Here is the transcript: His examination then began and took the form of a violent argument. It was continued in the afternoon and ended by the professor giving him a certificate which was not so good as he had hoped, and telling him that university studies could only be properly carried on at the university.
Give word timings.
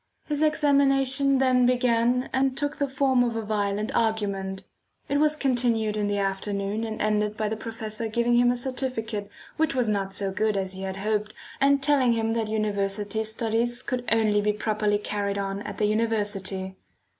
His 0.25 0.41
examination 0.41 1.37
then 1.37 1.67
began 1.67 2.27
and 2.33 2.57
took 2.57 2.77
the 2.77 2.87
form 2.87 3.23
of 3.23 3.35
a 3.35 3.43
violent 3.43 3.95
argument. 3.95 4.63
It 5.07 5.19
was 5.19 5.35
continued 5.35 5.95
in 5.95 6.07
the 6.07 6.17
afternoon 6.17 6.83
and 6.83 6.99
ended 6.99 7.37
by 7.37 7.49
the 7.49 7.55
professor 7.55 8.07
giving 8.07 8.35
him 8.35 8.49
a 8.49 8.57
certificate 8.57 9.29
which 9.57 9.75
was 9.75 9.87
not 9.87 10.11
so 10.11 10.31
good 10.31 10.57
as 10.57 10.73
he 10.73 10.81
had 10.81 10.97
hoped, 10.97 11.35
and 11.59 11.83
telling 11.83 12.13
him 12.13 12.33
that 12.33 12.47
university 12.47 13.23
studies 13.23 13.83
could 13.83 14.03
only 14.11 14.41
be 14.41 14.53
properly 14.53 14.97
carried 14.97 15.37
on 15.37 15.61
at 15.61 15.77
the 15.77 15.85
university. 15.85 16.77